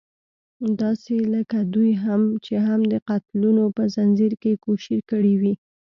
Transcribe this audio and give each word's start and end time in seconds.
داسې 0.81 1.15
لکه 1.33 1.59
دوی 1.73 1.91
چې 2.45 2.55
هم 2.65 2.79
د 2.93 2.95
قتلونو 3.09 3.63
په 3.75 3.83
ځنځير 3.95 4.33
کې 4.41 4.61
کوشير 4.65 4.99
کړې 5.09 5.33
وي. 5.41 5.53